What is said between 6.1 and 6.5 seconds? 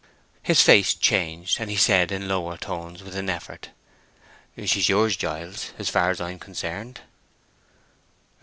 I am